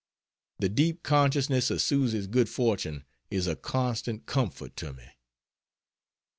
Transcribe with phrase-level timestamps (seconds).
[0.57, 5.05] The deep consciousness of Susy's good fortune is a constant comfort to me.